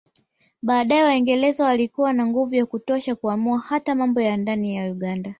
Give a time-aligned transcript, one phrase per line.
[0.61, 5.29] Baadaye Waingereza walikuwa na nguvu ya kutosha kuamua hata mambo ya ndani ya Buganda